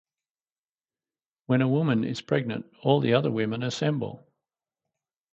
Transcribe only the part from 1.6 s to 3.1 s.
a woman is pregnant, all